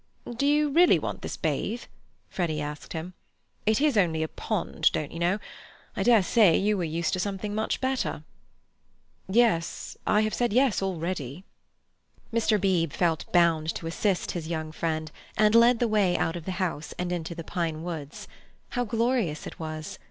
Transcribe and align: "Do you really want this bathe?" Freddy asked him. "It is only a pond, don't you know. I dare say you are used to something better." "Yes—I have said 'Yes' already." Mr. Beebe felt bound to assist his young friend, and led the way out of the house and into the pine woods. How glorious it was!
"Do 0.35 0.47
you 0.47 0.71
really 0.71 0.97
want 0.97 1.21
this 1.21 1.37
bathe?" 1.37 1.83
Freddy 2.27 2.59
asked 2.59 2.93
him. 2.93 3.13
"It 3.67 3.79
is 3.79 3.95
only 3.99 4.23
a 4.23 4.27
pond, 4.27 4.89
don't 4.93 5.11
you 5.11 5.19
know. 5.19 5.37
I 5.95 6.01
dare 6.01 6.23
say 6.23 6.57
you 6.57 6.81
are 6.81 6.83
used 6.83 7.13
to 7.13 7.19
something 7.19 7.55
better." 7.79 8.23
"Yes—I 9.29 10.21
have 10.21 10.33
said 10.33 10.53
'Yes' 10.53 10.81
already." 10.81 11.43
Mr. 12.33 12.59
Beebe 12.59 12.91
felt 12.95 13.31
bound 13.31 13.75
to 13.75 13.85
assist 13.85 14.31
his 14.31 14.47
young 14.47 14.71
friend, 14.71 15.11
and 15.37 15.53
led 15.53 15.77
the 15.77 15.87
way 15.87 16.17
out 16.17 16.35
of 16.35 16.45
the 16.45 16.53
house 16.53 16.95
and 16.97 17.11
into 17.11 17.35
the 17.35 17.43
pine 17.43 17.83
woods. 17.83 18.27
How 18.69 18.85
glorious 18.85 19.45
it 19.45 19.59
was! 19.59 19.99